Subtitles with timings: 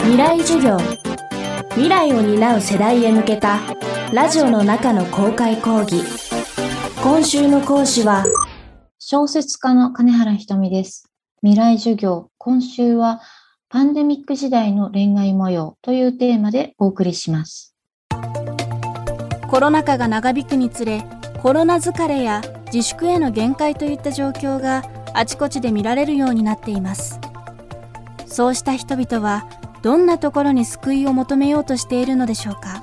[0.00, 0.78] 未来授業。
[1.70, 3.60] 未来を担う世代へ向けた
[4.12, 6.02] ラジオの中の公開講義。
[7.02, 8.24] 今週の講師は
[8.98, 11.10] 小説家の金原ひとみです。
[11.42, 12.30] 未来授業。
[12.38, 13.20] 今週は
[13.68, 17.74] パンデミック時代の恋愛模様というテーマでお送りします。
[19.48, 21.04] コロナ禍が長引くにつれ
[21.42, 22.42] コロナ疲れや
[22.72, 24.84] 自粛への限界といった状況が
[25.14, 27.20] あちこちで見られるようになっています。
[28.26, 29.48] そうした人々は
[29.82, 32.82] どんなところに救いを求めようとしているのでしょうか？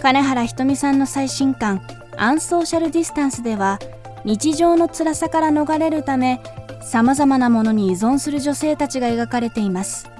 [0.00, 1.82] 金原ひとみさんの最新刊
[2.16, 3.78] 「アンソーシャルディスタンス」では
[4.24, 6.40] 日常の辛さから逃れるため
[6.82, 10.10] さまざまなものに依存する女性たちが描かれています。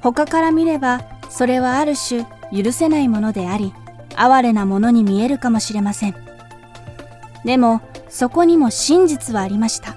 [0.00, 3.74] 他から見ればそれはある種許せないものであり
[4.16, 6.14] 哀れなものに見えるかもしれません。
[7.44, 9.96] でもそこにも真実はありました。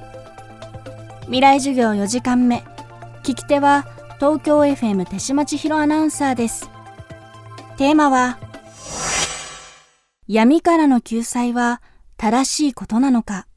[1.25, 2.63] 未来授業4時間目。
[3.23, 3.85] 聞き手は
[4.21, 6.69] 東京 FM 手島千尋アナウンサーです。
[7.75, 8.37] テーマは
[10.27, 11.81] 闇からの救済は
[12.17, 13.47] 正しいことなのか。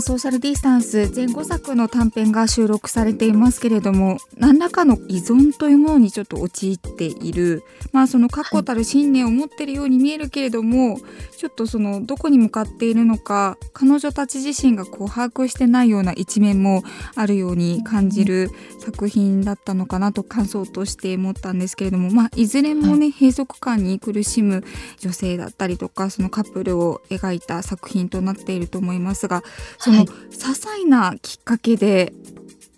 [0.00, 7.62] ンソーシャルディスタンス前後作の短編が収録されていますけれども何らかの依存というものにちょっと陥っている。
[7.92, 11.02] まあその確固たる信念を持っているように見えるけれども、はい、
[11.36, 16.82] ちょっとそのどこに向かっているのか彼女たち自身がこう把握してないような一面も
[17.14, 24.64] あるように感じる作品だったのかなと感想として思ったんですけれども、まあ、いずれもね、はい、閉塞感に苦しむ
[24.98, 29.42] 女性だったりとかそのカップルを描いた作品となっていると思いますが
[29.78, 32.12] その、はい、些細なきっかけで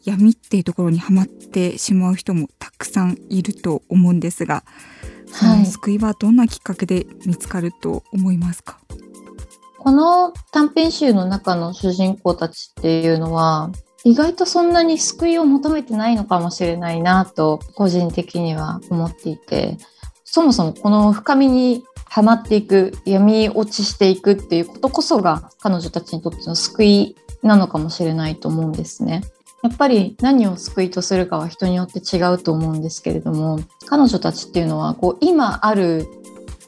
[0.05, 4.65] 闇っていうところにはまってしまう人もたくさんいると思うんですが
[5.27, 9.01] その救いはどんなきっかけで見つかると思いますか、はい、
[9.79, 13.71] この短編集の中の主人公たちっていうのは
[14.05, 19.79] 意外とそんなに救いを求めてないのかもしれないなと個人的には思っていて
[20.25, 29.23] そもそもこの深みにはまっていく闇落ちしていくっていうことこそが彼女たちにとっての救いなのかもしれないと思うんですね。
[29.63, 36.07] やっぱり何を救いとするかは人によって違うと思うんですけれども彼女たちっていうのはこう今ある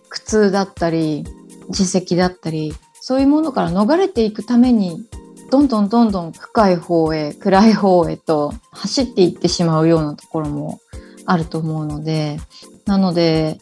[0.08, 1.26] 苦痛だったり
[1.68, 5.04] 自責だったりそういうものから逃れていくために
[5.50, 10.80] どんどんどんどん深い方へ暗い方へと走っていってしまうようなところも
[11.26, 12.38] あると思うので
[12.86, 13.58] なので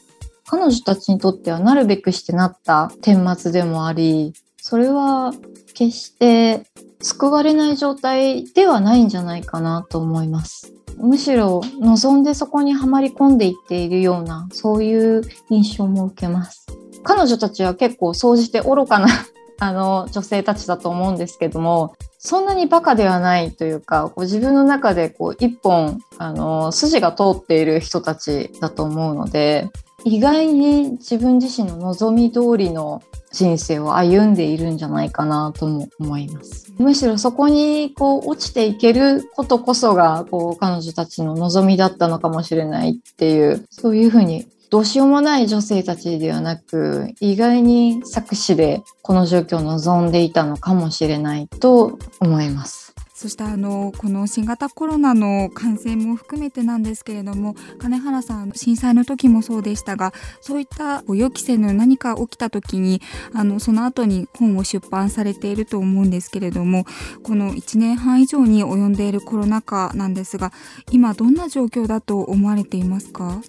[0.52, 5.32] 彼女たちにとってはなるべくしてなった顛末でもありそれは
[5.72, 6.66] 決して
[7.00, 10.74] 救われない状態ではないんじゃないかなと思います。
[10.98, 16.66] むしろ望んでそこにはまり込んでいっているようなそういう印象も受けます。
[17.02, 19.08] 彼女たちは結構総じて愚かな
[19.58, 29.70] あの女性たちだと思うんですけどもそんなにバカではないというかこう自分の中でこう一本あの筋が通っている人たちだと思うので
[30.04, 36.72] 意外に自分自身の望み通りの人生を歩んでいるんじゃないかなとも思います。
[36.78, 52.81] むしろそこにこう落ちていけることこそがこう彼女たちの望みだったのかもしれないっていうそういうふうにどうしようもない女性たちではなく意外に作詞でこの状況を望んでいたのかもしれないと思います。
[53.22, 63.00] そしてあのこの新型コロナの感染も含めてなんですけれども金原さん震災の時もそうでしたがそういった予期せぬ何か起きた時に
[63.32, 66.84] あのその後に本を出版されていると思うんですけれども
[67.22, 70.53] この1年半以上に及んでいるコロナ禍なんですが
[70.91, 73.41] 今どんな状況だと思われていますか？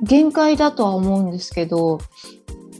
[0.00, 1.98] 限界だとは思うんですけど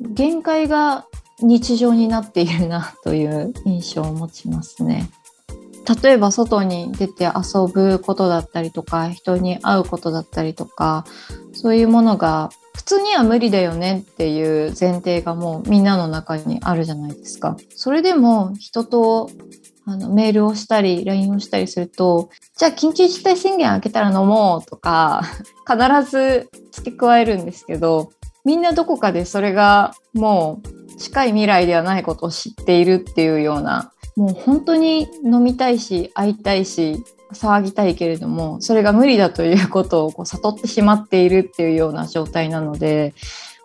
[0.01, 1.09] 限界が
[1.41, 5.11] 日常になっているなという印象を持ちますね。
[6.03, 11.05] 例えば外に出て遊ぶことだったりとか人に会うことだったりとか
[11.53, 17.57] そういうものが普通には無理だよねっていう前提がもうみんなの中にあるじゃないですか。
[17.75, 19.31] それでも人と
[19.85, 25.23] あのメールをしたり LINE をしたりするとじゃあ緊急事態宣言開けたら飲もうとか
[25.67, 28.11] 必ず付け加えるんですけど
[28.45, 43.15] みんなどこかでそれがもう近い未来ではないことを知っているっていうようなもう本当に飲みたいし会いたいし騒ぎたいけれどもそれが無理だということをこう悟ってしまっているっていうような状態なので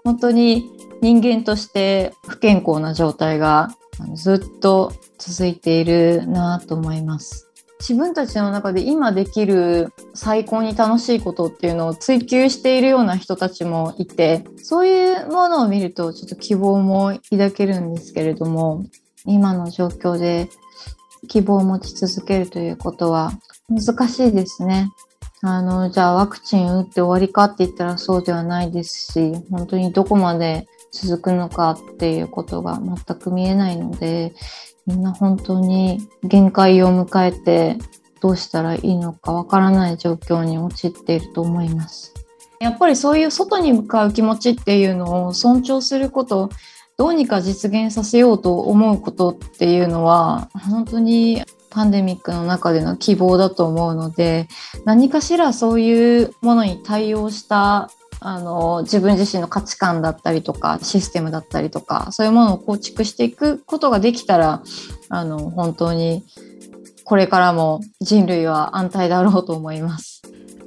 [0.04, 0.70] 本当に
[1.02, 3.70] 人間として不健康な状態が
[4.16, 7.48] ずっと続いているなと思います。
[7.80, 18.86] 自分たちの中で今できる最高に楽しいことっていうのを追求しているような人たちもいてそういうものを見るとちょっと希望も抱けるんですけれども
[19.28, 20.50] 今の状況で
[21.28, 23.32] 希望を持ち続けるということは
[23.70, 24.90] 難しいですね。
[25.42, 34.34] あの、じゃあワクチン打って終わりかって言ったらそうではないですし、本当にどこまで続くのかっていうことが全く見えないので、
[34.88, 37.78] みんな本当に限界を迎えて
[38.22, 42.14] どうしたらいいのかわからない状況に陥っていると思います。
[42.60, 46.50] やっぱりそういう外に向かう気持ちっていうのを尊重すること、
[46.98, 54.48] どうにか実現させようと思うことっていうのは本当にパンデミックの中での希望だと思うので
[54.84, 64.64] 何かしらそういうものに対応したあの自分自身の価値観だったりとかシステムだったりとかそういうものを構築していくことができたら
[65.10, 66.26] あの本当に
[67.04, 70.17] これからも人類は安泰だろうと思います。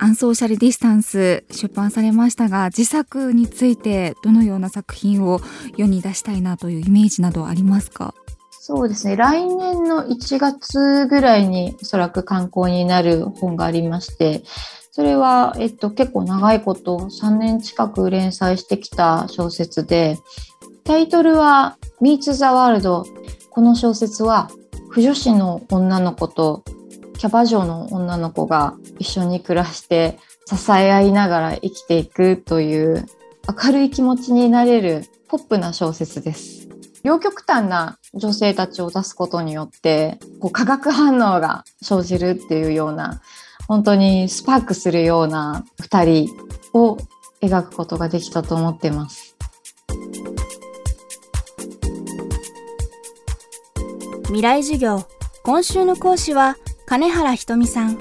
[0.03, 5.41] アンソーシャルディスタンス出版されましたが自作についてどのような作品を
[5.77, 8.15] 世に出したいなというイメージなどありますか？
[8.63, 9.17] そうですね。
[9.17, 14.43] 来年の1月ぐらいにおそらく刊行になる本がありまして、
[14.93, 20.19] それは、えっと、結構長いこと3年近く連載してきた小説で、
[20.85, 23.05] タイトルは Meets the World。
[23.51, 24.51] この小説は、
[24.89, 26.63] 不女子の女の子と
[27.21, 33.05] キャバ嬢の女の子が一緒に暮らして支え合いながら生きていくという
[33.63, 36.67] 明るい気持ちになれるポップな小説です。
[37.03, 43.21] 両極端な女性たちを出すことによってこう化学反応が生じるっていうような
[43.69, 46.31] 本当にスパークするような2人
[46.73, 46.97] を
[47.43, 49.37] 描くことができたと思っています。
[54.29, 55.07] 未来授業
[55.43, 56.57] 今週の講師は
[56.91, 57.93] 金原ひとみさん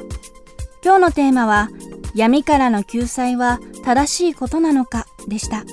[0.83, 1.69] 今日のテーマは
[2.15, 5.63] 闇からの救済は正しいことなのかでした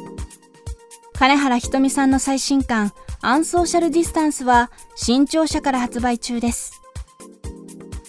[1.15, 2.93] 金原ひとみさんの最新刊
[3.23, 6.83] アンソーシャルディスタンスは新潮社から発売中です。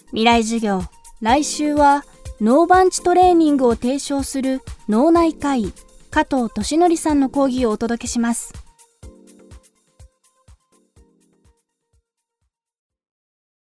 [0.07, 0.81] 未来授業、
[1.21, 2.03] 来週は
[2.41, 5.71] 脳バンチトレーニングを提唱する脳内科医
[6.11, 8.66] 加藤俊則さんの講義をお届けします。